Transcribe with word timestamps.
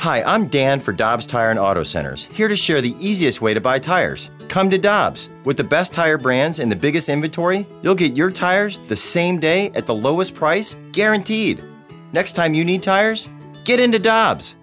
Hi, 0.00 0.22
I'm 0.22 0.46
Dan 0.46 0.78
for 0.78 0.92
Dobbs 0.92 1.26
Tire 1.26 1.50
and 1.50 1.58
Auto 1.58 1.82
Centers, 1.82 2.26
here 2.26 2.46
to 2.46 2.54
share 2.54 2.80
the 2.80 2.94
easiest 3.00 3.42
way 3.42 3.52
to 3.52 3.60
buy 3.60 3.80
tires. 3.80 4.30
Come 4.46 4.70
to 4.70 4.78
Dobbs. 4.78 5.28
With 5.44 5.56
the 5.56 5.64
best 5.64 5.92
tire 5.92 6.16
brands 6.16 6.60
and 6.60 6.70
the 6.70 6.76
biggest 6.76 7.08
inventory, 7.08 7.66
you'll 7.82 7.96
get 7.96 8.16
your 8.16 8.30
tires 8.30 8.78
the 8.86 8.94
same 8.94 9.40
day 9.40 9.70
at 9.70 9.86
the 9.86 9.94
lowest 9.94 10.36
price, 10.36 10.76
guaranteed. 10.92 11.64
Next 12.12 12.34
time 12.34 12.54
you 12.54 12.64
need 12.64 12.80
tires, 12.80 13.28
get 13.64 13.80
into 13.80 13.98
Dobbs. 13.98 14.54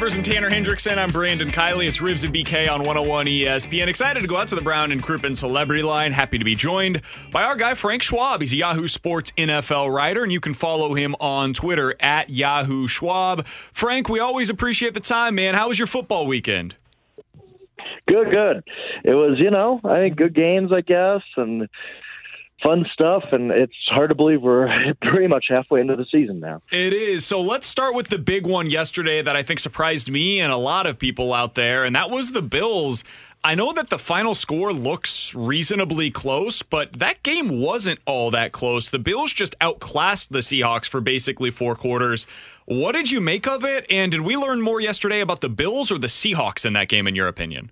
Rivers 0.00 0.16
and 0.16 0.24
Tanner 0.24 0.48
Hendrickson, 0.48 0.96
I'm 0.96 1.10
Brandon 1.10 1.50
Kiley. 1.50 1.86
It's 1.86 2.00
Ribs 2.00 2.24
and 2.24 2.34
BK 2.34 2.70
on 2.70 2.80
101 2.80 3.26
ESPN. 3.26 3.86
Excited 3.86 4.20
to 4.20 4.26
go 4.26 4.38
out 4.38 4.48
to 4.48 4.54
the 4.54 4.62
Brown 4.62 4.92
and 4.92 5.02
Crouppen 5.02 5.36
Celebrity 5.36 5.82
Line. 5.82 6.12
Happy 6.12 6.38
to 6.38 6.44
be 6.44 6.54
joined 6.54 7.02
by 7.30 7.42
our 7.42 7.54
guy 7.54 7.74
Frank 7.74 8.02
Schwab. 8.02 8.40
He's 8.40 8.54
a 8.54 8.56
Yahoo 8.56 8.88
Sports 8.88 9.30
NFL 9.32 9.94
writer, 9.94 10.22
and 10.22 10.32
you 10.32 10.40
can 10.40 10.54
follow 10.54 10.94
him 10.94 11.14
on 11.20 11.52
Twitter 11.52 11.94
at 12.00 12.30
Yahoo 12.30 12.88
Schwab. 12.88 13.44
Frank, 13.74 14.08
we 14.08 14.20
always 14.20 14.48
appreciate 14.48 14.94
the 14.94 15.00
time, 15.00 15.34
man. 15.34 15.54
How 15.54 15.68
was 15.68 15.78
your 15.78 15.86
football 15.86 16.26
weekend? 16.26 16.76
Good, 18.08 18.30
good. 18.30 18.64
It 19.04 19.12
was, 19.12 19.38
you 19.38 19.50
know, 19.50 19.82
I 19.84 19.96
think 19.96 20.16
good 20.16 20.34
games, 20.34 20.72
I 20.72 20.80
guess, 20.80 21.20
and 21.36 21.68
fun 22.62 22.86
stuff. 22.92 23.24
And 23.32 23.50
it's 23.50 23.74
hard 23.88 24.10
to 24.10 24.14
believe 24.14 24.42
we're 24.42 24.68
pretty 25.02 25.26
much 25.26 25.46
halfway 25.48 25.80
into 25.80 25.96
the 25.96 26.06
season 26.10 26.40
now. 26.40 26.62
It 26.70 26.92
is. 26.92 27.24
So 27.24 27.40
let's 27.40 27.66
start 27.66 27.94
with 27.94 28.08
the 28.08 28.18
big 28.18 28.46
one 28.46 28.70
yesterday 28.70 29.22
that 29.22 29.36
I 29.36 29.42
think 29.42 29.60
surprised 29.60 30.10
me 30.10 30.40
and 30.40 30.52
a 30.52 30.56
lot 30.56 30.86
of 30.86 30.98
people 30.98 31.32
out 31.32 31.54
there, 31.54 31.84
and 31.84 31.94
that 31.96 32.10
was 32.10 32.32
the 32.32 32.42
Bills. 32.42 33.04
I 33.42 33.54
know 33.54 33.72
that 33.72 33.88
the 33.88 33.98
final 33.98 34.34
score 34.34 34.70
looks 34.70 35.34
reasonably 35.34 36.10
close, 36.10 36.60
but 36.62 36.92
that 36.94 37.22
game 37.22 37.60
wasn't 37.60 38.00
all 38.04 38.30
that 38.32 38.52
close. 38.52 38.90
The 38.90 38.98
Bills 38.98 39.32
just 39.32 39.56
outclassed 39.62 40.30
the 40.30 40.40
Seahawks 40.40 40.86
for 40.86 41.00
basically 41.00 41.50
four 41.50 41.74
quarters. 41.74 42.26
What 42.66 42.92
did 42.92 43.10
you 43.10 43.18
make 43.20 43.48
of 43.48 43.64
it? 43.64 43.86
And 43.88 44.12
did 44.12 44.20
we 44.20 44.36
learn 44.36 44.60
more 44.60 44.78
yesterday 44.78 45.20
about 45.20 45.40
the 45.40 45.48
Bills 45.48 45.90
or 45.90 45.96
the 45.96 46.06
Seahawks 46.06 46.66
in 46.66 46.74
that 46.74 46.88
game, 46.88 47.06
in 47.06 47.14
your 47.14 47.28
opinion? 47.28 47.70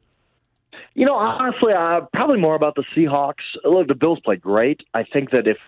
You 0.99 1.07
know, 1.07 1.15
honestly, 1.15 1.73
uh, 1.73 2.01
probably 2.13 2.41
more 2.41 2.57
about 2.57 2.75
the 2.75 2.83
Seahawks. 2.97 3.45
Look, 3.63 3.86
the 3.86 3.95
Bills 3.95 4.19
played 4.25 4.41
great. 4.41 4.81
I 4.95 5.05
think 5.05 5.31
that 5.31 5.47
if 5.47 5.59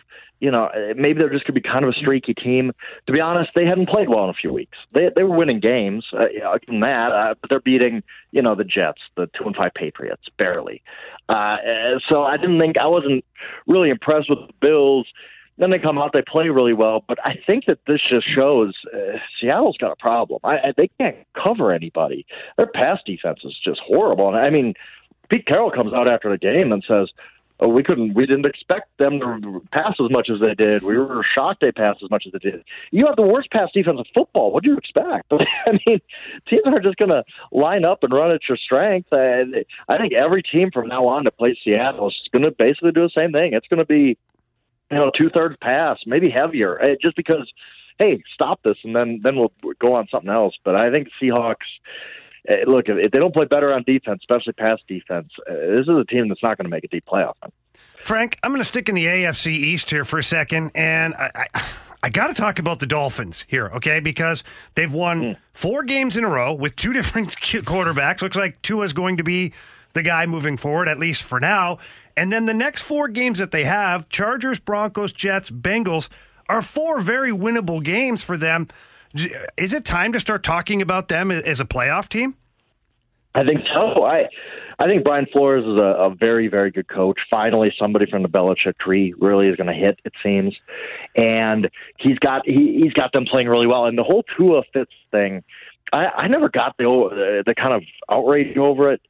you 0.40 0.50
know, 0.50 0.68
maybe 0.96 1.20
they're 1.20 1.30
just 1.30 1.44
going 1.44 1.54
to 1.54 1.60
be 1.60 1.68
kind 1.68 1.84
of 1.84 1.90
a 1.90 1.92
streaky 1.92 2.34
team. 2.34 2.72
To 3.06 3.12
be 3.12 3.20
honest, 3.20 3.50
they 3.54 3.64
hadn't 3.64 3.88
played 3.88 4.08
well 4.08 4.24
in 4.24 4.30
a 4.30 4.34
few 4.34 4.52
weeks. 4.52 4.76
They 4.92 5.08
they 5.14 5.22
were 5.22 5.36
winning 5.36 5.60
games, 5.60 6.04
uh, 6.12 6.24
than 6.66 6.80
that, 6.80 7.12
uh, 7.12 7.34
but 7.40 7.48
they're 7.48 7.60
beating 7.60 8.02
you 8.32 8.42
know 8.42 8.56
the 8.56 8.64
Jets, 8.64 9.02
the 9.16 9.30
two 9.38 9.44
and 9.44 9.54
five 9.54 9.72
Patriots, 9.72 10.24
barely. 10.36 10.82
Uh, 11.28 11.58
so 12.08 12.24
I 12.24 12.36
didn't 12.36 12.58
think 12.58 12.76
I 12.76 12.88
wasn't 12.88 13.24
really 13.68 13.90
impressed 13.90 14.28
with 14.30 14.40
the 14.48 14.54
Bills. 14.60 15.06
Then 15.58 15.70
they 15.70 15.78
come 15.78 15.98
out, 15.98 16.12
they 16.12 16.22
play 16.22 16.48
really 16.48 16.72
well, 16.72 17.04
but 17.06 17.18
I 17.24 17.38
think 17.46 17.66
that 17.66 17.78
this 17.86 18.00
just 18.10 18.26
shows 18.34 18.74
uh, 18.92 19.18
Seattle's 19.38 19.76
got 19.76 19.92
a 19.92 19.96
problem. 19.96 20.40
I, 20.42 20.56
I, 20.56 20.72
they 20.74 20.90
can't 20.98 21.18
cover 21.34 21.70
anybody. 21.70 22.26
Their 22.56 22.66
pass 22.66 22.98
defense 23.04 23.40
is 23.44 23.54
just 23.62 23.78
horrible. 23.86 24.26
And 24.26 24.38
I 24.38 24.48
mean, 24.48 24.72
Pete 25.30 25.46
Carroll 25.46 25.70
comes 25.70 25.92
out 25.92 26.10
after 26.10 26.28
the 26.28 26.36
game 26.36 26.72
and 26.72 26.84
says, 26.86 27.08
"Oh, 27.60 27.68
we 27.68 27.84
couldn't, 27.84 28.14
we 28.14 28.26
didn't 28.26 28.46
expect 28.46 28.98
them 28.98 29.20
to 29.20 29.62
pass 29.72 29.94
as 30.02 30.10
much 30.10 30.28
as 30.28 30.40
they 30.40 30.54
did. 30.54 30.82
We 30.82 30.98
were 30.98 31.24
shocked 31.34 31.60
they 31.60 31.70
passed 31.70 32.02
as 32.02 32.10
much 32.10 32.24
as 32.26 32.32
they 32.32 32.50
did. 32.50 32.64
You 32.90 33.06
have 33.06 33.16
the 33.16 33.22
worst 33.22 33.50
pass 33.52 33.70
defense 33.72 33.98
in 33.98 34.04
football. 34.12 34.50
What 34.50 34.64
do 34.64 34.70
you 34.70 34.76
expect? 34.76 35.26
I 35.32 35.78
mean, 35.86 36.00
teams 36.48 36.66
are 36.66 36.80
just 36.80 36.96
going 36.96 37.10
to 37.10 37.22
line 37.52 37.84
up 37.84 38.02
and 38.02 38.12
run 38.12 38.32
at 38.32 38.48
your 38.48 38.58
strength. 38.58 39.08
And 39.12 39.64
I 39.88 39.98
think 39.98 40.14
every 40.14 40.42
team 40.42 40.70
from 40.72 40.88
now 40.88 41.06
on 41.06 41.24
to 41.24 41.30
play 41.30 41.56
Seattle 41.62 42.08
is 42.08 42.28
going 42.32 42.44
to 42.44 42.50
basically 42.50 42.90
do 42.90 43.02
the 43.02 43.20
same 43.20 43.32
thing. 43.32 43.54
It's 43.54 43.68
going 43.68 43.78
to 43.78 43.86
be, 43.86 44.18
you 44.90 44.98
know, 44.98 45.12
two 45.16 45.30
thirds 45.30 45.56
pass, 45.62 45.98
maybe 46.06 46.28
heavier, 46.28 46.80
eh, 46.82 46.96
just 47.00 47.16
because." 47.16 47.50
Hey, 47.98 48.22
stop 48.32 48.62
this, 48.62 48.78
and 48.82 48.96
then 48.96 49.20
then 49.22 49.36
we'll 49.36 49.52
go 49.78 49.94
on 49.94 50.08
something 50.10 50.30
else. 50.30 50.54
But 50.64 50.74
I 50.74 50.90
think 50.90 51.08
Seahawks, 51.20 51.68
look, 52.66 52.88
if 52.88 53.10
they 53.10 53.18
don't 53.18 53.34
play 53.34 53.44
better 53.44 53.72
on 53.72 53.82
defense, 53.84 54.20
especially 54.22 54.52
pass 54.52 54.78
defense, 54.88 55.30
uh, 55.48 55.52
this 55.52 55.82
is 55.82 55.96
a 55.96 56.04
team 56.04 56.28
that's 56.28 56.42
not 56.42 56.56
going 56.56 56.64
to 56.64 56.70
make 56.70 56.84
a 56.84 56.88
deep 56.88 57.04
playoff. 57.06 57.34
Frank, 58.02 58.38
I'm 58.42 58.50
going 58.50 58.60
to 58.60 58.68
stick 58.68 58.88
in 58.88 58.94
the 58.94 59.04
AFC 59.04 59.48
East 59.48 59.90
here 59.90 60.04
for 60.04 60.18
a 60.18 60.22
second, 60.22 60.70
and 60.74 61.14
I, 61.14 61.48
I, 61.54 61.62
I 62.02 62.08
got 62.08 62.28
to 62.28 62.34
talk 62.34 62.58
about 62.58 62.80
the 62.80 62.86
Dolphins 62.86 63.44
here, 63.46 63.66
okay? 63.74 64.00
Because 64.00 64.42
they've 64.74 64.92
won 64.92 65.22
mm. 65.22 65.36
four 65.52 65.82
games 65.82 66.16
in 66.16 66.24
a 66.24 66.28
row 66.28 66.52
with 66.52 66.76
two 66.76 66.92
different 66.94 67.36
quarterbacks. 67.36 68.22
Looks 68.22 68.36
like 68.36 68.60
Tua 68.62 68.84
is 68.84 68.92
going 68.92 69.18
to 69.18 69.24
be 69.24 69.52
the 69.92 70.02
guy 70.02 70.26
moving 70.26 70.56
forward, 70.56 70.88
at 70.88 70.98
least 70.98 71.22
for 71.22 71.40
now. 71.40 71.78
And 72.16 72.32
then 72.32 72.46
the 72.46 72.54
next 72.54 72.82
four 72.82 73.08
games 73.08 73.38
that 73.38 73.50
they 73.50 73.64
have 73.64 74.08
Chargers, 74.08 74.58
Broncos, 74.58 75.12
Jets, 75.12 75.50
Bengals 75.50 76.08
are 76.48 76.62
four 76.62 77.00
very 77.00 77.32
winnable 77.32 77.82
games 77.82 78.22
for 78.22 78.36
them. 78.36 78.68
Is 79.14 79.74
it 79.74 79.84
time 79.84 80.12
to 80.12 80.20
start 80.20 80.42
talking 80.42 80.80
about 80.80 81.08
them 81.08 81.30
as 81.30 81.60
a 81.60 81.64
playoff 81.64 82.08
team? 82.08 82.36
I 83.34 83.44
think 83.44 83.60
so. 83.72 84.04
I 84.04 84.28
I 84.78 84.86
think 84.86 85.04
Brian 85.04 85.26
Flores 85.32 85.64
is 85.64 85.76
a, 85.76 86.10
a 86.10 86.14
very 86.14 86.48
very 86.48 86.70
good 86.70 86.88
coach. 86.88 87.18
Finally, 87.30 87.74
somebody 87.78 88.06
from 88.10 88.22
the 88.22 88.28
Belichick 88.28 88.78
tree 88.78 89.14
really 89.18 89.48
is 89.48 89.56
going 89.56 89.66
to 89.66 89.72
hit. 89.72 90.00
It 90.04 90.12
seems, 90.22 90.56
and 91.16 91.70
he's 91.98 92.18
got 92.18 92.42
he, 92.46 92.80
he's 92.82 92.92
got 92.92 93.12
them 93.12 93.24
playing 93.24 93.48
really 93.48 93.66
well. 93.66 93.86
And 93.86 93.98
the 93.98 94.04
whole 94.04 94.24
Tua 94.36 94.62
Fitz 94.72 94.92
thing, 95.10 95.44
I, 95.92 96.06
I 96.06 96.28
never 96.28 96.48
got 96.48 96.76
the, 96.78 97.42
the 97.46 97.54
kind 97.54 97.72
of 97.72 97.82
outrage 98.10 98.56
over 98.56 98.92
it. 98.92 99.00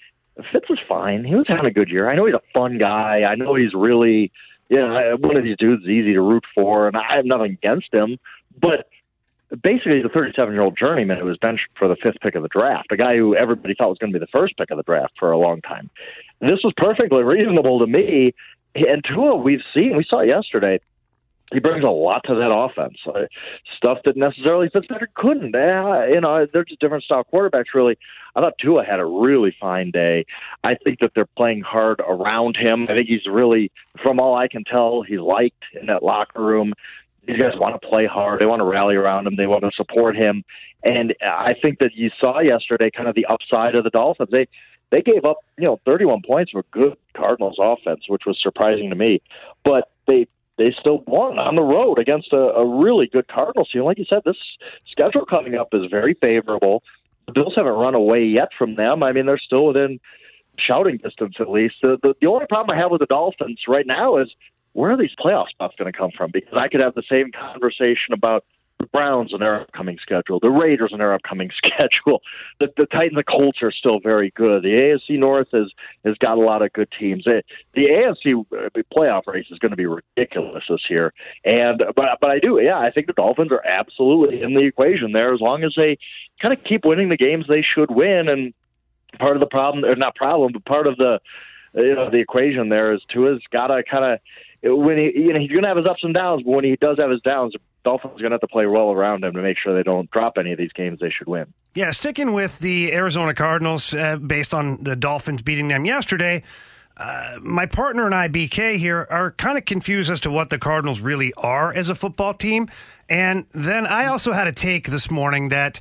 Fitz 0.53 0.69
was 0.69 0.79
fine. 0.89 1.25
He 1.25 1.35
was 1.35 1.47
having 1.49 1.67
a 1.67 1.71
good 1.71 1.91
year. 1.91 2.09
I 2.09 2.15
know 2.15 2.25
he's 2.25 2.35
a 2.35 2.43
fun 2.55 2.79
guy. 2.79 3.25
I 3.25 3.35
know 3.35 3.55
he's 3.55 3.75
really, 3.75 4.33
yeah, 4.71 5.15
one 5.15 5.37
of 5.37 5.45
these 5.45 5.57
dudes 5.59 5.85
easy 5.85 6.15
to 6.15 6.21
root 6.23 6.45
for, 6.55 6.89
and 6.89 6.97
I 6.97 7.17
have 7.17 7.27
nothing 7.27 7.53
against 7.53 7.93
him. 7.93 8.19
But 8.59 8.89
basically 9.63 10.03
a 10.03 10.09
37 10.09 10.53
year 10.53 10.63
old 10.63 10.77
journeyman 10.77 11.19
who 11.19 11.27
was 11.27 11.39
benched 11.39 11.69
for 11.79 11.89
the 11.89 11.97
fifth 11.97 12.21
pick 12.23 12.35
of 12.35 12.43
the 12.43 12.49
draft, 12.49 12.93
a 12.93 12.97
guy 12.97 13.17
who 13.17 13.35
everybody 13.37 13.75
thought 13.75 13.89
was 13.89 13.99
going 13.99 14.13
to 14.13 14.19
be 14.19 14.25
the 14.25 14.39
first 14.39 14.57
pick 14.57 14.71
of 14.71 14.77
the 14.77 14.83
draft 14.83 15.13
for 15.19 15.33
a 15.33 15.39
long 15.39 15.61
time. 15.63 15.91
This 16.41 16.61
was 16.65 16.73
perfectly 16.77 17.23
reasonable 17.23 17.81
to 17.81 17.87
me. 17.87 18.35
And 18.75 19.05
Tua, 19.05 19.37
we've 19.37 19.63
seen, 19.75 19.97
we 19.97 20.05
saw 20.09 20.23
yesterday, 20.23 20.81
he 21.53 21.59
brings 21.59 21.85
a 21.85 21.89
lot 21.89 22.23
to 22.27 22.35
that 22.37 22.55
offense. 22.57 22.97
Uh, 23.05 23.27
stuff 23.77 23.99
that 24.05 24.17
necessarily 24.17 24.69
Fitzpatrick 24.73 25.15
couldn't. 25.15 25.55
Uh, 25.55 26.05
you 26.09 26.21
know, 26.21 26.47
they're 26.53 26.65
just 26.65 26.81
different 26.81 27.03
style 27.03 27.27
quarterbacks, 27.33 27.75
really. 27.75 27.99
I 28.37 28.41
thought 28.41 28.55
Tua 28.59 28.85
had 28.85 29.01
a 29.01 29.05
really 29.05 29.55
fine 29.61 29.91
day. 29.91 30.27
I 30.63 30.75
think 30.75 31.01
that 31.01 31.11
they're 31.15 31.27
playing 31.37 31.63
hard 31.63 32.01
around 32.07 32.57
him. 32.57 32.87
I 32.89 32.95
think 32.97 33.09
he's 33.09 33.27
really, 33.27 33.73
from 34.03 34.21
all 34.21 34.37
I 34.37 34.47
can 34.47 34.63
tell, 34.63 35.03
he's 35.03 35.19
liked 35.19 35.65
in 35.79 35.87
that 35.87 36.05
locker 36.05 36.41
room 36.41 36.73
these 37.27 37.39
guys 37.39 37.53
want 37.57 37.81
to 37.81 37.89
play 37.89 38.07
hard. 38.07 38.41
They 38.41 38.47
want 38.47 38.61
to 38.61 38.65
rally 38.65 38.97
around 38.97 39.27
him. 39.27 39.37
They 39.37 39.47
want 39.47 39.63
to 39.63 39.71
support 39.75 40.17
him. 40.17 40.43
And 40.83 41.15
I 41.23 41.55
think 41.61 41.79
that 41.81 41.95
you 41.95 42.11
saw 42.19 42.41
yesterday 42.41 42.91
kind 42.91 43.09
of 43.09 43.15
the 43.15 43.27
upside 43.27 43.75
of 43.75 43.85
the 43.85 43.91
Dolphins. 43.91 44.31
They 44.33 44.49
they 44.91 45.03
gave 45.03 45.25
up, 45.25 45.37
you 45.57 45.67
know, 45.67 45.79
31 45.87 46.23
points 46.27 46.51
for 46.51 46.65
good 46.73 46.97
Cardinals 47.17 47.57
offense, 47.61 48.01
which 48.09 48.23
was 48.27 48.39
surprising 48.43 48.91
to 48.91 48.97
me. 48.97 49.23
But 49.65 49.91
they 50.07 50.27
they 50.59 50.75
still 50.79 51.03
won 51.07 51.39
on 51.39 51.57
the 51.57 51.63
road 51.63 51.99
against 51.99 52.33
a, 52.33 52.55
a 52.55 52.67
really 52.67 53.07
good 53.07 53.29
Cardinals 53.29 53.71
team. 53.71 53.83
Like 53.85 53.99
you 53.99 54.05
said, 54.13 54.23
this 54.25 54.37
schedule 54.91 55.25
coming 55.25 55.55
up 55.55 55.69
is 55.73 55.87
very 55.91 56.15
favorable. 56.21 56.83
The 57.27 57.33
Bills 57.33 57.55
haven't 57.57 57.73
run 57.73 57.95
away 57.95 58.25
yet 58.25 58.49
from 58.59 58.75
them. 58.75 59.03
I 59.03 59.13
mean, 59.13 59.27
they're 59.27 59.39
still 59.39 59.67
within 59.67 60.01
shouting 60.59 60.99
distance 60.99 61.37
at 61.41 61.49
least. 61.49 61.77
The, 61.83 61.99
the, 62.03 62.15
the 62.21 62.27
only 62.27 62.47
problem 62.47 62.77
I 62.77 62.81
have 62.81 62.91
with 62.91 63.01
the 63.01 63.07
Dolphins 63.07 63.61
right 63.69 63.87
now 63.87 64.19
is 64.19 64.29
where 64.73 64.93
are 64.93 64.97
these 64.97 65.15
playoff 65.19 65.49
spots 65.49 65.75
going 65.79 65.93
to 65.93 65.97
come 65.97 66.11
from? 66.17 66.31
Because 66.33 66.59
I 66.59 66.69
could 66.69 66.81
have 66.81 66.95
the 66.95 67.03
same 67.11 67.31
conversation 67.33 68.13
about 68.13 68.45
the 68.81 68.87
Browns 68.87 69.33
and 69.33 69.43
their 69.43 69.61
upcoming 69.61 69.99
schedule, 70.01 70.41
the 70.41 70.51
Raiders 70.51 70.89
and 70.91 71.01
their 71.01 71.13
upcoming 71.13 71.51
schedule. 71.57 72.23
The, 72.59 72.69
the 72.77 72.87
Titans 72.87 73.17
the 73.17 73.25
Colts 73.25 73.59
are 73.63 73.71
still 73.71 74.01
very 74.03 74.33
good. 74.35 74.63
The 74.63 74.71
AFC 74.71 75.19
North 75.19 75.49
has 75.53 75.71
has 76.05 76.17
got 76.19 76.39
a 76.39 76.41
lot 76.41 76.63
of 76.63 76.73
good 76.73 76.89
teams. 76.99 77.25
It, 77.27 77.45
the 77.75 77.87
AFC 77.87 78.45
uh, 78.53 78.69
playoff 78.97 79.27
race 79.27 79.47
is 79.51 79.59
going 79.59 79.71
to 79.71 79.77
be 79.77 79.87
ridiculous 79.87 80.65
this 80.69 80.81
year. 80.89 81.13
And 81.45 81.83
but 81.95 82.19
but 82.21 82.31
I 82.31 82.39
do, 82.39 82.59
yeah, 82.61 82.79
I 82.79 82.91
think 82.91 83.07
the 83.07 83.13
Dolphins 83.13 83.53
are 83.53 83.65
absolutely 83.65 84.43
in 84.43 84.55
the 84.55 84.65
equation 84.65 85.13
there 85.13 85.35
as 85.35 85.41
long 85.41 85.63
as 85.63 85.75
they 85.77 85.99
kind 86.41 86.57
of 86.57 86.65
keep 86.65 86.85
winning 86.85 87.11
the 87.11 87.17
games 87.17 87.45
they 87.49 87.63
should 87.63 87.91
win. 87.91 88.29
And 88.31 88.55
part 89.19 89.37
of 89.37 89.41
the 89.41 89.47
problem, 89.47 89.85
or 89.85 89.95
not 89.97 90.15
problem, 90.15 90.53
but 90.53 90.65
part 90.65 90.87
of 90.87 90.97
the 90.97 91.21
you 91.75 91.95
know 91.95 92.11
the 92.11 92.19
equation 92.19 92.69
there 92.69 92.93
is 92.95 93.01
Tua's 93.11 93.43
got 93.53 93.69
to 93.69 93.83
kind 93.89 94.05
of 94.05 94.21
when 94.63 94.99
he 94.99 95.13
you 95.15 95.33
know 95.33 95.41
he's 95.41 95.51
going 95.51 95.63
to 95.63 95.69
have 95.69 95.77
his 95.77 95.87
ups 95.87 96.03
and 96.03 96.15
downs, 96.15 96.43
but 96.45 96.51
when 96.51 96.65
he 96.65 96.77
does 96.77 96.99
have 96.99 97.11
his 97.11 97.21
downs, 97.23 97.53
the 97.53 97.61
Dolphins 97.85 98.15
are 98.15 98.21
going 98.21 98.31
to 98.31 98.35
have 98.35 98.41
to 98.41 98.49
play 98.49 98.67
well 98.67 98.91
around 98.91 99.25
him 99.25 99.33
to 99.35 99.43
make 99.43 99.59
sure 99.59 99.75
they 99.75 99.83
don't 99.83 100.11
drop 100.11 100.39
any 100.39 100.53
of 100.53 100.59
these 100.59 100.73
games 100.73 100.99
they 101.01 101.11
should 101.11 101.29
win. 101.29 101.53
Yeah, 101.75 101.91
sticking 101.91 102.33
with 102.33 102.59
the 102.59 102.93
Arizona 102.93 103.33
Cardinals, 103.33 103.95
uh, 103.95 104.17
based 104.17 104.53
on 104.53 104.83
the 104.83 104.97
Dolphins 104.97 105.43
beating 105.43 105.69
them 105.69 105.85
yesterday. 105.85 106.43
Uh, 106.97 107.39
my 107.41 107.65
partner 107.65 108.05
and 108.05 108.15
I, 108.15 108.29
BK 108.29 108.77
here, 108.77 109.07
are 109.11 109.31
kind 109.33 109.57
of 109.57 109.65
confused 109.65 110.11
as 110.11 110.21
to 110.21 110.31
what 110.31 110.51
the 110.51 110.59
Cardinals 110.59 111.01
really 111.01 111.33
are 111.39 111.73
as 111.73 111.89
a 111.89 111.95
football 111.95 112.35
team. 112.35 112.69
And 113.09 113.47
then 113.53 113.87
I 113.87 114.07
also 114.07 114.33
had 114.33 114.47
a 114.47 114.53
take 114.53 114.89
this 114.89 115.11
morning 115.11 115.49
that 115.49 115.81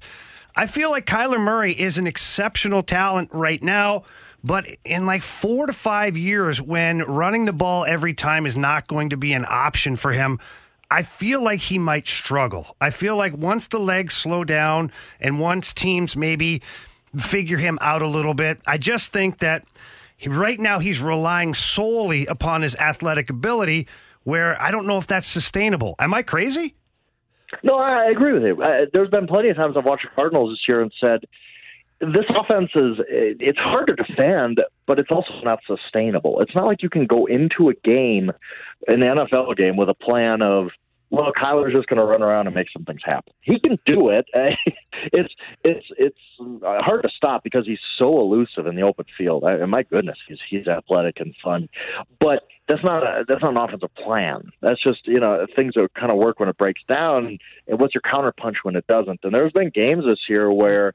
I 0.55 0.65
feel 0.65 0.89
like 0.91 1.05
Kyler 1.05 1.39
Murray 1.39 1.73
is 1.73 1.97
an 1.97 2.07
exceptional 2.07 2.83
talent 2.83 3.29
right 3.33 3.61
now. 3.61 4.03
But 4.43 4.67
in 4.85 5.05
like 5.05 5.23
four 5.23 5.67
to 5.67 5.73
five 5.73 6.15
years, 6.15 6.61
when 6.61 6.99
running 6.99 7.45
the 7.45 7.53
ball 7.53 7.85
every 7.85 8.13
time 8.13 8.45
is 8.45 8.57
not 8.57 8.87
going 8.87 9.09
to 9.09 9.17
be 9.17 9.33
an 9.33 9.45
option 9.47 9.95
for 9.95 10.11
him, 10.11 10.39
I 10.89 11.03
feel 11.03 11.43
like 11.43 11.59
he 11.59 11.77
might 11.77 12.07
struggle. 12.07 12.75
I 12.81 12.89
feel 12.89 13.15
like 13.15 13.35
once 13.35 13.67
the 13.67 13.79
legs 13.79 14.13
slow 14.13 14.43
down 14.43 14.91
and 15.19 15.39
once 15.39 15.73
teams 15.73 16.15
maybe 16.15 16.61
figure 17.17 17.57
him 17.57 17.77
out 17.81 18.01
a 18.01 18.07
little 18.07 18.33
bit, 18.33 18.59
I 18.65 18.77
just 18.77 19.11
think 19.11 19.39
that 19.39 19.65
he, 20.17 20.29
right 20.29 20.59
now 20.59 20.79
he's 20.79 21.01
relying 21.01 21.53
solely 21.53 22.25
upon 22.25 22.61
his 22.61 22.75
athletic 22.77 23.29
ability, 23.29 23.87
where 24.23 24.59
I 24.61 24.71
don't 24.71 24.87
know 24.87 24.97
if 24.97 25.07
that's 25.07 25.27
sustainable. 25.27 25.95
Am 25.99 26.13
I 26.13 26.23
crazy? 26.23 26.75
No, 27.63 27.75
I 27.75 28.05
agree 28.05 28.33
with 28.33 28.43
you. 28.43 28.61
There's 28.93 29.09
been 29.09 29.27
plenty 29.27 29.49
of 29.49 29.57
times 29.57 29.75
I've 29.77 29.85
watched 29.85 30.03
the 30.03 30.15
Cardinals 30.15 30.51
this 30.53 30.65
year 30.67 30.81
and 30.81 30.91
said, 31.03 31.23
this 31.99 32.25
offense 32.29 32.69
is 32.75 32.97
it's 33.09 33.59
hard 33.59 33.87
to 33.87 33.95
defend, 33.95 34.61
but 34.85 34.99
it's 34.99 35.11
also 35.11 35.33
not 35.43 35.59
sustainable. 35.67 36.39
It's 36.41 36.55
not 36.55 36.65
like 36.65 36.81
you 36.81 36.89
can 36.89 37.05
go 37.05 37.25
into 37.25 37.69
a 37.69 37.73
game, 37.83 38.31
an 38.87 39.01
NFL 39.01 39.57
game, 39.57 39.75
with 39.75 39.89
a 39.89 39.93
plan 39.93 40.41
of 40.41 40.69
well, 41.11 41.31
Kyler's 41.33 41.73
just 41.73 41.87
going 41.87 41.99
to 41.99 42.05
run 42.05 42.21
around 42.21 42.45
and 42.45 42.55
make 42.55 42.67
some 42.71 42.85
things 42.85 43.01
happen. 43.03 43.33
He 43.41 43.59
can 43.59 43.79
do 43.85 44.09
it. 44.09 44.27
it's 44.33 45.33
it's 45.63 45.85
it's 45.97 46.17
hard 46.61 47.03
to 47.03 47.09
stop 47.09 47.43
because 47.43 47.65
he's 47.65 47.79
so 47.97 48.19
elusive 48.19 48.67
in 48.67 48.75
the 48.75 48.83
open 48.83 49.05
field. 49.17 49.43
I, 49.43 49.53
and 49.53 49.71
my 49.71 49.83
goodness, 49.83 50.17
he's 50.27 50.37
he's 50.49 50.67
athletic 50.67 51.19
and 51.19 51.35
fun, 51.43 51.67
but 52.19 52.43
that's 52.67 52.83
not 52.83 53.03
a, 53.03 53.25
that's 53.27 53.41
not 53.41 53.51
an 53.51 53.57
offensive 53.57 53.93
plan. 53.95 54.51
That's 54.61 54.81
just 54.83 55.07
you 55.07 55.19
know 55.19 55.45
things 55.55 55.73
that 55.75 55.93
kind 55.95 56.11
of 56.11 56.19
work 56.19 56.39
when 56.39 56.49
it 56.49 56.57
breaks 56.57 56.81
down, 56.87 57.39
and 57.67 57.79
what's 57.79 57.95
your 57.95 58.03
counterpunch 58.03 58.57
when 58.61 58.75
it 58.75 58.85
doesn't. 58.87 59.21
And 59.23 59.33
there's 59.33 59.51
been 59.51 59.71
games 59.71 60.05
this 60.05 60.19
year 60.29 60.51
where 60.51 60.93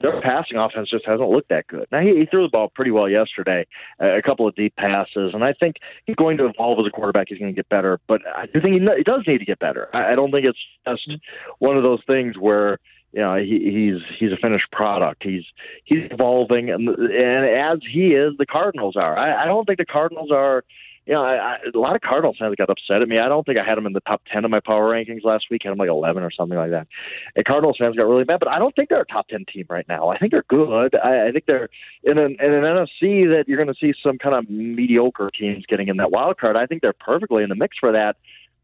their 0.00 0.20
passing 0.20 0.58
offense 0.58 0.90
just 0.90 1.06
hasn't 1.06 1.28
looked 1.28 1.48
that 1.48 1.66
good. 1.66 1.86
Now 1.90 2.00
he, 2.00 2.16
he 2.18 2.26
threw 2.26 2.42
the 2.42 2.50
ball 2.50 2.68
pretty 2.74 2.90
well 2.90 3.08
yesterday, 3.08 3.66
uh, 4.00 4.16
a 4.16 4.22
couple 4.22 4.46
of 4.46 4.54
deep 4.54 4.74
passes, 4.76 5.32
and 5.34 5.42
I 5.42 5.52
think 5.54 5.76
he's 6.04 6.16
going 6.16 6.36
to 6.38 6.46
evolve 6.46 6.78
as 6.80 6.86
a 6.86 6.90
quarterback. 6.90 7.28
He's 7.28 7.38
going 7.38 7.52
to 7.52 7.56
get 7.56 7.68
better, 7.68 8.00
but 8.06 8.20
I 8.26 8.46
do 8.46 8.60
think 8.60 8.74
he, 8.74 8.88
he 8.96 9.02
does 9.02 9.22
need 9.26 9.38
to 9.38 9.44
get 9.44 9.58
better. 9.58 9.88
I, 9.94 10.12
I 10.12 10.14
don't 10.14 10.30
think 10.30 10.46
it's 10.46 10.58
just 10.86 11.20
one 11.58 11.76
of 11.76 11.82
those 11.82 12.00
things 12.06 12.36
where 12.38 12.78
you 13.12 13.20
know 13.20 13.36
he, 13.36 13.60
he's 13.64 14.18
he's 14.18 14.32
a 14.32 14.36
finished 14.36 14.70
product. 14.70 15.22
He's 15.22 15.44
he's 15.84 16.04
evolving, 16.10 16.70
and, 16.70 16.88
and 16.88 17.56
as 17.56 17.78
he 17.90 18.08
is, 18.08 18.36
the 18.38 18.46
Cardinals 18.46 18.96
are. 18.96 19.18
I, 19.18 19.44
I 19.44 19.46
don't 19.46 19.64
think 19.64 19.78
the 19.78 19.86
Cardinals 19.86 20.30
are 20.30 20.64
you 21.06 21.14
know, 21.14 21.22
I, 21.22 21.34
I, 21.36 21.56
a 21.72 21.78
lot 21.78 21.94
of 21.94 22.02
Cardinals 22.02 22.36
fans 22.38 22.54
got 22.56 22.68
upset 22.68 23.00
at 23.00 23.08
me. 23.08 23.18
I 23.18 23.28
don't 23.28 23.46
think 23.46 23.60
I 23.60 23.64
had 23.64 23.76
them 23.76 23.86
in 23.86 23.92
the 23.92 24.00
top 24.00 24.22
ten 24.30 24.44
of 24.44 24.50
my 24.50 24.60
power 24.60 24.90
rankings 24.90 25.22
last 25.22 25.46
week. 25.50 25.62
I 25.64 25.68
had 25.68 25.72
them 25.72 25.78
like 25.78 25.88
eleven 25.88 26.24
or 26.24 26.32
something 26.32 26.58
like 26.58 26.70
that. 26.70 26.88
And 27.36 27.44
Cardinals 27.44 27.76
fans 27.78 27.94
got 27.96 28.08
really 28.08 28.24
mad, 28.24 28.40
but 28.40 28.48
I 28.48 28.58
don't 28.58 28.74
think 28.74 28.88
they're 28.88 29.02
a 29.02 29.06
top 29.06 29.28
ten 29.28 29.44
team 29.52 29.66
right 29.70 29.86
now. 29.88 30.08
I 30.08 30.18
think 30.18 30.32
they're 30.32 30.44
good. 30.48 30.96
I, 30.96 31.28
I 31.28 31.32
think 31.32 31.46
they're 31.46 31.68
in 32.02 32.18
an, 32.18 32.36
in 32.40 32.52
an 32.52 32.64
NFC 32.64 33.32
that 33.32 33.44
you're 33.46 33.62
going 33.62 33.72
to 33.72 33.80
see 33.80 33.94
some 34.02 34.18
kind 34.18 34.34
of 34.34 34.50
mediocre 34.50 35.30
teams 35.30 35.64
getting 35.66 35.88
in 35.88 35.96
that 35.98 36.10
wild 36.10 36.38
card. 36.38 36.56
I 36.56 36.66
think 36.66 36.82
they're 36.82 36.92
perfectly 36.92 37.44
in 37.44 37.48
the 37.48 37.56
mix 37.56 37.76
for 37.78 37.92
that. 37.92 38.16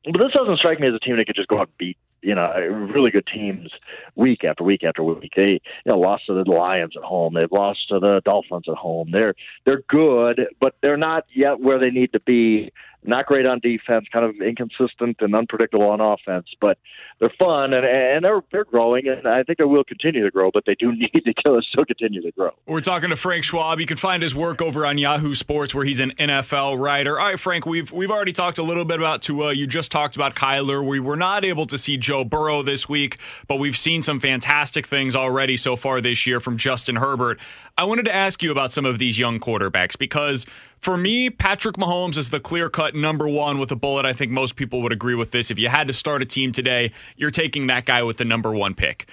But 0.04 0.20
this 0.20 0.32
doesn't 0.32 0.58
strike 0.58 0.80
me 0.80 0.88
as 0.88 0.94
a 0.94 0.98
team 0.98 1.16
that 1.18 1.26
could 1.26 1.36
just 1.36 1.48
go 1.48 1.58
out 1.58 1.68
and 1.68 1.78
beat 1.78 1.96
you 2.22 2.34
know 2.34 2.52
really 2.94 3.10
good 3.10 3.26
teams 3.26 3.70
week 4.14 4.44
after 4.44 4.64
week 4.64 4.84
after 4.84 5.02
week. 5.02 5.32
They 5.36 5.52
you 5.52 5.60
know 5.86 5.98
lost 5.98 6.26
to 6.26 6.34
the 6.34 6.50
Lions 6.50 6.94
at 6.96 7.02
home. 7.02 7.34
They've 7.34 7.50
lost 7.50 7.88
to 7.88 7.98
the 7.98 8.22
Dolphins 8.24 8.64
at 8.68 8.76
home. 8.76 9.10
They're 9.10 9.34
they're 9.64 9.82
good, 9.88 10.48
but 10.60 10.76
they're 10.82 10.96
not 10.96 11.24
yet 11.34 11.60
where 11.60 11.78
they 11.78 11.90
need 11.90 12.12
to 12.12 12.20
be 12.20 12.72
not 13.04 13.26
great 13.26 13.46
on 13.46 13.58
defense, 13.60 14.06
kind 14.12 14.24
of 14.24 14.40
inconsistent 14.40 15.16
and 15.20 15.34
unpredictable 15.34 15.88
on 15.88 16.00
offense, 16.00 16.46
but 16.60 16.78
they're 17.18 17.32
fun 17.38 17.74
and 17.74 17.84
and 17.84 18.24
they're 18.24 18.40
they're 18.52 18.64
growing, 18.64 19.08
and 19.08 19.26
I 19.26 19.42
think 19.42 19.58
they 19.58 19.64
will 19.64 19.84
continue 19.84 20.22
to 20.24 20.30
grow. 20.30 20.50
But 20.52 20.64
they 20.66 20.74
do 20.74 20.92
need 20.96 21.10
to 21.12 21.62
still 21.62 21.84
continue 21.84 22.22
to 22.22 22.30
grow. 22.32 22.50
We're 22.66 22.80
talking 22.80 23.10
to 23.10 23.16
Frank 23.16 23.44
Schwab. 23.44 23.80
You 23.80 23.86
can 23.86 23.96
find 23.96 24.22
his 24.22 24.34
work 24.34 24.62
over 24.62 24.86
on 24.86 24.98
Yahoo 24.98 25.34
Sports, 25.34 25.74
where 25.74 25.84
he's 25.84 26.00
an 26.00 26.12
NFL 26.18 26.78
writer. 26.78 27.18
All 27.18 27.26
right, 27.26 27.40
Frank, 27.40 27.66
we've 27.66 27.90
we've 27.92 28.10
already 28.10 28.32
talked 28.32 28.58
a 28.58 28.62
little 28.62 28.84
bit 28.84 28.98
about 28.98 29.22
Tua. 29.22 29.52
You 29.52 29.66
just 29.66 29.90
talked 29.90 30.16
about 30.16 30.34
Kyler. 30.34 30.86
We 30.86 31.00
were 31.00 31.16
not 31.16 31.44
able 31.44 31.66
to 31.66 31.78
see 31.78 31.96
Joe 31.96 32.24
Burrow 32.24 32.62
this 32.62 32.88
week, 32.88 33.18
but 33.48 33.56
we've 33.56 33.76
seen 33.76 34.02
some 34.02 34.20
fantastic 34.20 34.86
things 34.86 35.16
already 35.16 35.56
so 35.56 35.76
far 35.76 36.00
this 36.00 36.26
year 36.26 36.40
from 36.40 36.56
Justin 36.56 36.96
Herbert. 36.96 37.40
I 37.76 37.84
wanted 37.84 38.04
to 38.04 38.14
ask 38.14 38.42
you 38.42 38.50
about 38.52 38.70
some 38.70 38.84
of 38.84 38.98
these 38.98 39.18
young 39.18 39.40
quarterbacks 39.40 39.96
because 39.96 40.46
for 40.82 40.96
me, 40.96 41.30
Patrick 41.30 41.76
Mahomes 41.76 42.18
is 42.18 42.30
the 42.30 42.40
clear 42.40 42.68
cut 42.68 42.94
number 42.94 43.28
one 43.28 43.58
with 43.58 43.70
a 43.70 43.76
bullet. 43.76 44.04
I 44.04 44.12
think 44.12 44.32
most 44.32 44.56
people 44.56 44.82
would 44.82 44.92
agree 44.92 45.14
with 45.14 45.30
this. 45.30 45.50
If 45.50 45.58
you 45.58 45.68
had 45.68 45.86
to 45.86 45.92
start 45.92 46.22
a 46.22 46.26
team 46.26 46.50
today, 46.50 46.90
you're 47.16 47.30
taking 47.30 47.68
that 47.68 47.86
guy 47.86 48.02
with 48.02 48.16
the 48.16 48.24
number 48.24 48.52
one 48.52 48.74
pick. 48.74 49.08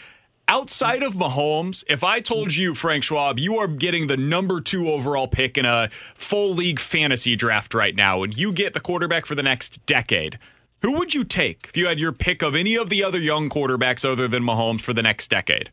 Outside 0.47 1.03
of 1.03 1.13
Mahomes, 1.13 1.83
if 1.87 2.03
I 2.03 2.21
told 2.21 2.55
you, 2.55 2.73
Frank 2.73 3.03
Schwab, 3.03 3.37
you 3.37 3.59
are 3.59 3.67
getting 3.67 4.07
the 4.07 4.17
number 4.17 4.61
two 4.61 4.89
overall 4.89 5.27
pick 5.27 5.59
in 5.59 5.65
a 5.65 5.91
full 6.15 6.55
league 6.55 6.79
fantasy 6.79 7.35
draft 7.35 7.75
right 7.75 7.95
now, 7.95 8.23
and 8.23 8.35
you 8.35 8.51
get 8.51 8.73
the 8.73 8.79
quarterback 8.79 9.27
for 9.27 9.35
the 9.35 9.43
next 9.43 9.85
decade, 9.85 10.39
who 10.81 10.93
would 10.93 11.13
you 11.13 11.23
take 11.23 11.67
if 11.69 11.77
you 11.77 11.85
had 11.85 11.99
your 11.99 12.11
pick 12.11 12.41
of 12.41 12.55
any 12.55 12.73
of 12.75 12.89
the 12.89 13.03
other 13.03 13.19
young 13.19 13.47
quarterbacks 13.47 14.03
other 14.03 14.27
than 14.27 14.41
Mahomes 14.41 14.81
for 14.81 14.91
the 14.91 15.03
next 15.03 15.29
decade? 15.29 15.69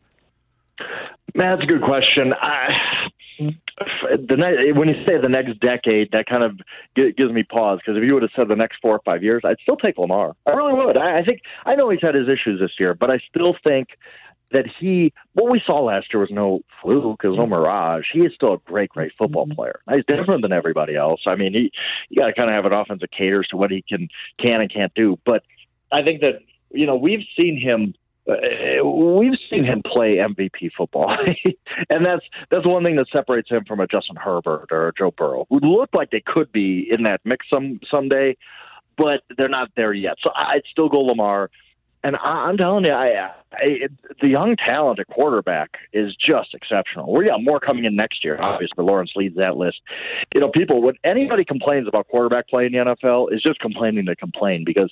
That's 1.33 1.63
a 1.63 1.65
good 1.65 1.81
question. 1.81 2.33
I, 2.33 2.69
the 3.37 4.35
ne- 4.37 4.71
when 4.71 4.87
you 4.89 4.95
say 5.07 5.17
the 5.21 5.29
next 5.29 5.59
decade, 5.59 6.11
that 6.11 6.25
kind 6.25 6.43
of 6.43 6.57
g- 6.97 7.13
gives 7.15 7.31
me 7.31 7.43
pause 7.43 7.79
because 7.79 7.97
if 7.97 8.07
you 8.07 8.13
would 8.13 8.23
have 8.23 8.31
said 8.35 8.47
the 8.47 8.55
next 8.55 8.77
four 8.81 8.93
or 8.93 9.01
five 9.05 9.23
years, 9.23 9.41
I'd 9.45 9.59
still 9.61 9.77
take 9.77 9.97
Lamar. 9.97 10.35
I 10.45 10.51
really 10.51 10.73
would. 10.73 10.97
I, 10.97 11.19
I 11.19 11.23
think 11.23 11.41
I 11.65 11.75
know 11.75 11.89
he's 11.89 12.01
had 12.01 12.15
his 12.15 12.27
issues 12.27 12.59
this 12.59 12.71
year, 12.79 12.93
but 12.93 13.11
I 13.11 13.19
still 13.29 13.55
think 13.63 13.89
that 14.51 14.65
he 14.79 15.13
what 15.33 15.51
we 15.51 15.61
saw 15.65 15.81
last 15.81 16.07
year 16.13 16.21
was 16.21 16.31
no 16.31 16.61
fluke, 16.81 17.21
it 17.23 17.27
was 17.27 17.37
no 17.37 17.47
mirage. 17.47 18.05
He 18.11 18.19
is 18.19 18.33
still 18.33 18.53
a 18.53 18.57
great, 18.59 18.89
great 18.89 19.11
football 19.17 19.45
mm-hmm. 19.45 19.55
player. 19.55 19.79
He's 19.93 20.05
different 20.07 20.41
than 20.41 20.53
everybody 20.53 20.95
else. 20.95 21.21
I 21.27 21.35
mean, 21.35 21.53
he 21.53 21.71
you 22.09 22.21
got 22.21 22.27
to 22.27 22.33
kind 22.33 22.49
of 22.49 22.55
have 22.55 22.65
an 22.65 22.77
offense 22.77 23.01
that 23.01 23.11
caters 23.11 23.47
to 23.51 23.57
what 23.57 23.71
he 23.71 23.83
can 23.87 24.07
can 24.39 24.61
and 24.61 24.73
can't 24.73 24.93
do. 24.93 25.19
But 25.25 25.43
I 25.91 26.01
think 26.01 26.21
that 26.21 26.39
you 26.71 26.85
know 26.85 26.95
we've 26.95 27.25
seen 27.39 27.59
him 27.59 27.93
Uh, 28.27 28.85
we've 28.85 29.37
seen 29.49 29.63
him 29.63 29.81
play 29.85 30.17
MVP 30.17 30.71
football, 30.77 31.15
and 31.89 32.05
that's 32.05 32.23
that's 32.51 32.65
one 32.65 32.83
thing 32.83 32.97
that 32.97 33.07
separates 33.11 33.49
him 33.49 33.63
from 33.65 33.79
a 33.79 33.87
Justin 33.87 34.17
Herbert 34.17 34.67
or 34.71 34.89
a 34.89 34.93
Joe 34.93 35.11
Burrow, 35.11 35.45
who 35.49 35.59
look 35.59 35.89
like 35.93 36.11
they 36.11 36.23
could 36.25 36.51
be 36.51 36.87
in 36.91 37.03
that 37.03 37.21
mix 37.23 37.45
some 37.51 37.79
someday, 37.89 38.35
but 38.97 39.21
they're 39.37 39.47
not 39.47 39.69
there 39.77 39.93
yet. 39.93 40.15
So 40.21 40.31
I'd 40.35 40.63
still 40.69 40.89
go 40.89 40.99
Lamar. 40.99 41.49
And 42.03 42.15
I, 42.15 42.47
I'm 42.47 42.57
telling 42.57 42.85
you, 42.85 42.91
I, 42.91 43.31
I, 43.53 43.87
the 44.21 44.27
young 44.27 44.55
talent 44.55 44.99
at 44.99 45.07
quarterback 45.07 45.77
is 45.93 46.15
just 46.15 46.53
exceptional. 46.53 47.13
We 47.13 47.25
got 47.25 47.43
more 47.43 47.59
coming 47.59 47.85
in 47.85 47.95
next 47.95 48.23
year. 48.23 48.39
Obviously, 48.39 48.83
Lawrence 48.83 49.11
leads 49.15 49.35
that 49.37 49.57
list. 49.57 49.81
You 50.33 50.41
know, 50.41 50.49
people 50.49 50.81
when 50.81 50.95
anybody 51.03 51.43
complains 51.43 51.87
about 51.87 52.07
quarterback 52.07 52.47
play 52.47 52.65
in 52.65 52.71
the 52.73 52.79
NFL 52.79 53.33
is 53.33 53.41
just 53.41 53.59
complaining 53.59 54.05
to 54.05 54.15
complain 54.15 54.63
because 54.63 54.91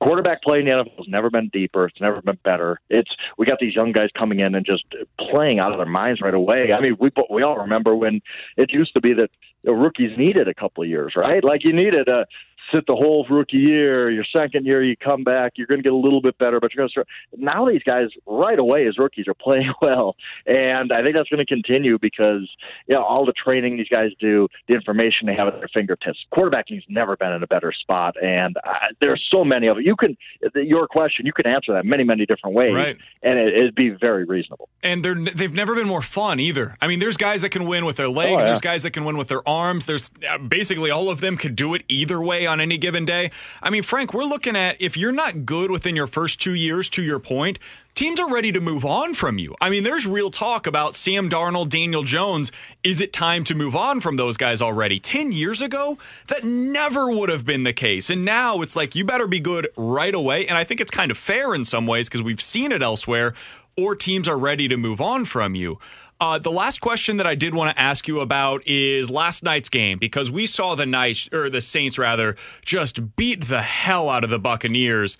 quarterback 0.00 0.42
play 0.42 0.60
in 0.60 0.66
the 0.66 0.72
NFL 0.72 0.96
has 0.98 1.08
never 1.08 1.30
been 1.30 1.48
deeper. 1.52 1.86
It's 1.86 2.00
never 2.00 2.20
been 2.22 2.38
better. 2.44 2.80
It's 2.88 3.10
we 3.36 3.46
got 3.46 3.58
these 3.58 3.74
young 3.74 3.92
guys 3.92 4.08
coming 4.16 4.40
in 4.40 4.54
and 4.54 4.64
just 4.64 4.84
playing 5.18 5.58
out 5.58 5.72
of 5.72 5.78
their 5.78 5.86
minds 5.86 6.20
right 6.20 6.34
away. 6.34 6.72
I 6.72 6.80
mean, 6.80 6.96
we 7.00 7.10
we 7.30 7.42
all 7.42 7.58
remember 7.58 7.96
when 7.96 8.20
it 8.56 8.70
used 8.72 8.94
to 8.94 9.00
be 9.00 9.14
that 9.14 9.30
rookies 9.64 10.16
needed 10.16 10.48
a 10.48 10.54
couple 10.54 10.82
of 10.82 10.88
years, 10.88 11.14
right? 11.16 11.42
Like 11.42 11.64
you 11.64 11.72
needed 11.72 12.08
a 12.08 12.26
sit 12.72 12.86
the 12.86 12.94
whole 12.94 13.26
rookie 13.28 13.56
year. 13.58 14.10
Your 14.10 14.24
second 14.36 14.66
year, 14.66 14.82
you 14.82 14.96
come 14.96 15.24
back, 15.24 15.52
you're 15.56 15.66
going 15.66 15.78
to 15.80 15.82
get 15.82 15.92
a 15.92 15.96
little 15.96 16.20
bit 16.20 16.36
better, 16.38 16.60
but 16.60 16.72
you're 16.74 16.82
going 16.82 16.88
to 16.88 16.92
start. 16.92 17.08
Now 17.36 17.68
these 17.68 17.82
guys, 17.82 18.08
right 18.26 18.58
away 18.58 18.86
as 18.86 18.98
rookies, 18.98 19.26
are 19.28 19.34
playing 19.44 19.72
well, 19.82 20.16
and 20.46 20.92
I 20.92 21.02
think 21.02 21.16
that's 21.16 21.28
going 21.28 21.44
to 21.44 21.52
continue 21.52 21.98
because 21.98 22.48
you 22.86 22.94
know 22.94 23.02
all 23.02 23.24
the 23.26 23.32
training 23.32 23.76
these 23.76 23.88
guys 23.88 24.10
do, 24.20 24.48
the 24.68 24.74
information 24.74 25.26
they 25.26 25.34
have 25.34 25.48
at 25.48 25.58
their 25.58 25.68
fingertips. 25.72 26.18
Quarterbacking's 26.32 26.84
never 26.88 27.16
been 27.16 27.32
in 27.32 27.42
a 27.42 27.46
better 27.46 27.72
spot, 27.72 28.14
and 28.22 28.56
uh, 28.58 28.70
there's 29.00 29.24
so 29.30 29.44
many 29.44 29.66
of 29.68 29.78
it. 29.78 29.84
You 29.84 29.96
can 29.96 30.16
your 30.54 30.86
question, 30.86 31.26
you 31.26 31.32
can 31.32 31.46
answer 31.46 31.72
that 31.72 31.84
many, 31.84 32.04
many 32.04 32.26
different 32.26 32.54
ways, 32.56 32.74
Right. 32.74 32.96
and 33.22 33.38
it, 33.38 33.58
it'd 33.58 33.74
be 33.74 33.90
very 33.90 34.24
reasonable. 34.24 34.68
And 34.82 35.04
they're 35.04 35.14
they've 35.34 35.52
never 35.52 35.74
been 35.74 35.88
more 35.88 36.02
fun 36.02 36.40
either. 36.40 36.76
I 36.80 36.86
mean, 36.88 36.98
there's 36.98 37.16
guys 37.16 37.42
that 37.42 37.50
can 37.50 37.66
win 37.66 37.84
with 37.84 37.96
their 37.96 38.08
legs. 38.08 38.30
Oh, 38.34 38.38
yeah. 38.38 38.44
There's 38.46 38.60
guys 38.60 38.82
that 38.84 38.90
can 38.90 39.04
win 39.04 39.16
with 39.16 39.28
their 39.28 39.46
arms. 39.48 39.86
There's 39.86 40.10
uh, 40.28 40.38
basically 40.38 40.90
all 40.90 41.10
of 41.10 41.20
them 41.20 41.36
could 41.36 41.56
do 41.56 41.74
it 41.74 41.82
either 41.88 42.20
way 42.20 42.46
on 42.54 42.60
any 42.60 42.78
given 42.78 43.04
day. 43.04 43.32
I 43.60 43.68
mean, 43.68 43.82
Frank, 43.82 44.14
we're 44.14 44.24
looking 44.24 44.56
at 44.56 44.80
if 44.80 44.96
you're 44.96 45.12
not 45.12 45.44
good 45.44 45.70
within 45.70 45.96
your 45.96 46.06
first 46.06 46.40
two 46.40 46.54
years, 46.54 46.88
to 46.90 47.02
your 47.02 47.18
point, 47.18 47.58
teams 47.96 48.20
are 48.20 48.30
ready 48.30 48.52
to 48.52 48.60
move 48.60 48.84
on 48.84 49.12
from 49.14 49.38
you. 49.38 49.56
I 49.60 49.70
mean, 49.70 49.82
there's 49.82 50.06
real 50.06 50.30
talk 50.30 50.66
about 50.68 50.94
Sam 50.94 51.28
Darnold, 51.28 51.68
Daniel 51.68 52.04
Jones. 52.04 52.52
Is 52.84 53.00
it 53.00 53.12
time 53.12 53.42
to 53.44 53.54
move 53.54 53.74
on 53.74 54.00
from 54.00 54.16
those 54.16 54.36
guys 54.36 54.62
already? 54.62 55.00
Ten 55.00 55.32
years 55.32 55.60
ago, 55.60 55.98
that 56.28 56.44
never 56.44 57.10
would 57.10 57.28
have 57.28 57.44
been 57.44 57.64
the 57.64 57.72
case. 57.72 58.08
And 58.08 58.24
now 58.24 58.62
it's 58.62 58.76
like 58.76 58.94
you 58.94 59.04
better 59.04 59.26
be 59.26 59.40
good 59.40 59.68
right 59.76 60.14
away. 60.14 60.46
And 60.46 60.56
I 60.56 60.62
think 60.62 60.80
it's 60.80 60.90
kind 60.92 61.10
of 61.10 61.18
fair 61.18 61.54
in 61.54 61.64
some 61.64 61.86
ways 61.88 62.08
because 62.08 62.22
we've 62.22 62.42
seen 62.42 62.70
it 62.70 62.82
elsewhere 62.82 63.34
or 63.76 63.96
teams 63.96 64.28
are 64.28 64.38
ready 64.38 64.68
to 64.68 64.76
move 64.76 65.00
on 65.00 65.24
from 65.24 65.54
you. 65.54 65.78
Uh, 66.24 66.38
the 66.38 66.50
last 66.50 66.80
question 66.80 67.18
that 67.18 67.26
I 67.26 67.34
did 67.34 67.54
want 67.54 67.76
to 67.76 67.78
ask 67.78 68.08
you 68.08 68.20
about 68.20 68.66
is 68.66 69.10
last 69.10 69.42
night's 69.42 69.68
game 69.68 69.98
because 69.98 70.30
we 70.30 70.46
saw 70.46 70.74
the 70.74 70.86
Knights 70.86 71.28
or 71.34 71.50
the 71.50 71.60
Saints 71.60 71.98
rather 71.98 72.36
just 72.64 73.14
beat 73.14 73.46
the 73.46 73.60
hell 73.60 74.08
out 74.08 74.24
of 74.24 74.30
the 74.30 74.38
Buccaneers. 74.38 75.18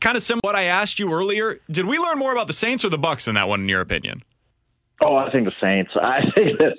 Kind 0.00 0.16
of 0.16 0.22
similar 0.24 0.40
to 0.40 0.48
what 0.48 0.56
I 0.56 0.64
asked 0.64 0.98
you 0.98 1.12
earlier. 1.12 1.60
Did 1.70 1.84
we 1.84 1.96
learn 1.96 2.18
more 2.18 2.32
about 2.32 2.48
the 2.48 2.54
Saints 2.54 2.84
or 2.84 2.88
the 2.88 2.98
Bucks 2.98 3.28
in 3.28 3.36
that 3.36 3.46
one, 3.46 3.60
in 3.60 3.68
your 3.68 3.82
opinion? 3.82 4.24
Oh, 5.00 5.14
I 5.14 5.30
think 5.30 5.46
the 5.46 5.52
Saints. 5.64 5.92
I 5.96 6.22
think 6.34 6.58
that, 6.58 6.76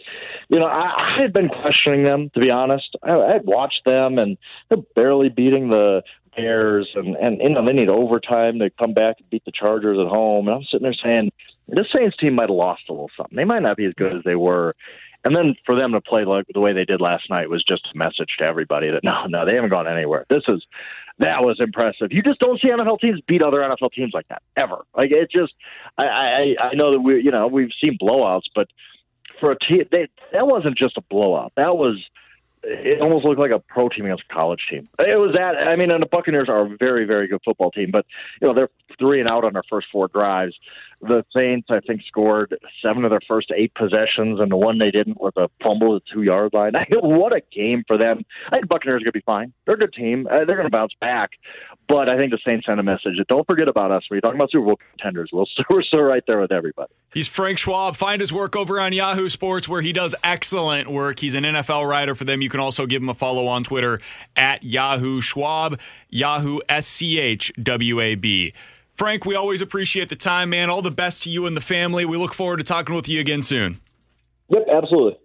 you 0.50 0.60
know, 0.60 0.65
I, 0.65 1.15
I 1.15 1.22
had 1.22 1.32
been 1.32 1.48
questioning 1.48 2.03
them, 2.03 2.32
to 2.34 2.41
be 2.41 2.51
honest. 2.51 2.98
I, 3.01 3.13
I 3.13 3.32
had 3.32 3.46
watched 3.46 3.86
them, 3.86 4.17
and 4.17 4.38
they're 4.67 4.84
barely 4.93 5.29
beating 5.29 5.70
the 5.70 6.03
Bears, 6.36 6.89
and, 6.96 7.15
and, 7.15 7.39
you 7.41 7.51
know, 7.51 7.65
they 7.65 7.72
need 7.72 7.88
overtime 7.88 8.60
to 8.60 8.70
come 8.72 8.93
back 8.93 9.17
and 9.20 9.29
beat 9.29 9.46
the 9.46 9.53
Chargers 9.53 10.00
at 10.00 10.08
home. 10.08 10.50
And 10.50 10.58
I'm 10.58 10.63
sitting 10.63 10.84
there 10.84 10.93
saying, 11.01 11.32
this 11.67 11.88
Saints 11.96 12.17
team 12.17 12.36
might 12.36 12.50
have 12.50 12.51
lost 12.51 12.84
a 12.89 12.93
little 12.93 13.12
something. 13.15 13.36
They 13.36 13.46
might 13.46 13.62
not 13.62 13.77
be 13.77 13.86
as 13.86 13.93
good 13.93 14.15
as 14.15 14.24
they 14.24 14.36
were. 14.36 14.75
And 15.25 15.34
then 15.36 15.55
for 15.65 15.75
them 15.75 15.93
to 15.93 16.01
play 16.01 16.25
like 16.25 16.46
the 16.53 16.60
way 16.60 16.74
they 16.74 16.84
did 16.84 17.00
last 17.00 17.29
night 17.29 17.50
was 17.50 17.63
just 17.63 17.88
a 17.93 17.98
message 17.98 18.36
to 18.39 18.43
everybody 18.43 18.89
that 18.89 19.01
no, 19.03 19.25
no, 19.27 19.46
they 19.46 19.55
haven't 19.55 19.72
gone 19.72 19.88
anywhere. 19.88 20.25
This 20.29 20.43
is 20.48 20.63
that 21.20 21.43
was 21.43 21.58
impressive. 21.60 22.12
You 22.12 22.22
just 22.22 22.39
don't 22.39 22.60
see 22.60 22.70
NFL 22.70 23.00
teams 23.00 23.22
beat 23.27 23.43
other 23.43 23.60
NFL 23.60 23.91
teams 23.93 24.13
like 24.13 24.27
that 24.29 24.41
ever. 24.58 24.86
Like 24.96 25.12
it 25.12 25.32
just, 25.32 25.53
I, 25.98 26.03
I, 26.05 26.55
I 26.60 26.74
know 26.74 26.91
that 26.91 27.00
we, 27.00 27.22
you 27.22 27.32
know, 27.32 27.48
we've 27.48 27.72
seen 27.82 27.98
blowouts, 28.01 28.43
but 28.55 28.67
for 29.39 29.51
a 29.51 29.60
team, 29.60 29.84
they, 29.91 30.08
that 30.32 30.48
wasn't 30.48 30.77
just 30.77 30.98
a 30.98 31.01
blowout. 31.01 31.53
That 31.55 31.77
was, 31.77 32.03
it 32.63 33.01
almost 33.01 33.25
looked 33.25 33.39
like 33.39 33.51
a 33.51 33.60
pro 33.60 33.89
team 33.89 34.05
against 34.05 34.24
a 34.29 34.34
college 34.34 34.62
team. 34.70 34.88
It 35.00 35.20
was 35.20 35.36
that. 35.36 35.58
I 35.58 35.75
mean, 35.75 35.91
and 35.91 36.01
the 36.01 36.08
Buccaneers 36.08 36.48
are 36.50 36.65
a 36.65 36.77
very, 36.77 37.05
very 37.05 37.27
good 37.27 37.41
football 37.43 37.72
team, 37.72 37.89
but 37.91 38.05
you 38.41 38.48
know 38.48 38.53
they're 38.53 38.70
three 38.98 39.20
and 39.20 39.29
out 39.29 39.43
on 39.43 39.53
their 39.53 39.63
first 39.70 39.88
four 39.91 40.08
drives. 40.08 40.55
The 41.01 41.25
Saints, 41.36 41.67
I 41.70 41.82
think, 41.82 42.01
scored 42.08 42.55
seven 42.82 43.03
of 43.03 43.10
their 43.10 43.20
first 43.27 43.51
eight 43.55 43.74
possessions, 43.74 44.39
and 44.39 44.50
the 44.50 44.55
one 44.55 44.77
they 44.77 44.91
didn't 44.91 45.20
was 45.20 45.34
a 45.36 45.50
fumble 45.62 45.98
at 45.98 46.03
the 46.03 46.13
two 46.13 46.24
yard 46.24 46.53
line. 46.53 46.74
what 46.91 47.36
a 47.36 47.41
game 47.51 47.84
for 47.86 47.98
them! 47.98 48.24
I 48.48 48.58
think 48.58 48.70
Buccaneers 48.70 49.01
are 49.01 49.05
going 49.05 49.12
to 49.13 49.20
be 49.20 49.24
fine. 49.25 49.53
They're 49.65 49.75
a 49.75 49.79
good 49.79 49.93
team. 49.93 50.27
Uh, 50.27 50.46
they're 50.46 50.55
going 50.55 50.63
to 50.63 50.72
bounce 50.72 50.93
back, 51.01 51.32
but 51.89 52.08
I 52.08 52.17
think 52.17 52.32
the 52.32 52.39
Saints 52.46 52.65
sent 52.65 52.79
a 52.79 52.84
message 52.84 53.17
that 53.17 53.27
don't 53.27 53.46
forget 53.46 53.67
about 53.67 53.91
us. 53.91 54.03
When 54.08 54.15
you're 54.15 54.22
talking 54.22 54.39
about 54.39 54.51
Super 54.51 54.65
Bowl 54.65 54.79
contenders, 54.91 55.29
we'll, 55.34 55.48
we're 55.70 55.84
still 55.84 56.01
right 56.01 56.24
there 56.25 56.39
with 56.39 56.51
everybody. 56.51 56.93
He's 57.13 57.27
Frank 57.27 57.58
Schwab. 57.58 57.98
Find 57.98 58.22
his 58.22 58.32
work 58.32 58.55
over 58.55 58.79
on 58.79 58.93
Yahoo 58.93 59.29
Sports, 59.29 59.67
where 59.67 59.82
he 59.82 59.91
does 59.91 60.15
excellent 60.24 60.89
work. 60.89 61.20
He's 61.20 61.36
an 61.36 61.43
NFL 61.43 61.88
writer 61.88 62.15
for 62.15 62.24
them. 62.24 62.41
You 62.41 62.50
can 62.53 62.62
also 62.62 62.86
give 62.86 63.01
him 63.01 63.10
a 63.10 63.15
follow 63.15 63.48
on 63.48 63.63
Twitter 63.63 64.00
at 64.38 64.63
Yahoo 64.63 65.19
Schwab, 65.22 65.79
Yahoo 66.10 66.60
S 66.69 66.86
C 66.86 67.19
H 67.19 67.51
W 67.62 68.00
A 68.00 68.13
B. 68.13 68.53
Frank, 68.93 69.25
we 69.25 69.33
always 69.33 69.60
appreciate 69.60 70.10
the 70.10 70.15
time, 70.15 70.51
man. 70.51 70.69
All 70.69 70.83
the 70.83 70.91
best 70.91 71.24
to 71.24 71.29
you 71.31 71.48
and 71.48 71.57
the 71.57 71.62
family. 71.62 72.05
We 72.05 72.15
look 72.15 72.36
forward 72.36 72.57
to 72.57 72.63
talking 72.63 72.93
with 72.93 73.10
you 73.10 73.19
again 73.19 73.41
soon. 73.41 73.81
Yep, 74.50 74.67
absolutely. 74.72 75.19